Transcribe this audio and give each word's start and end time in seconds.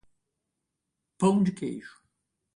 Pão 1.19 1.43
de 1.43 1.51
queijo 1.51 2.01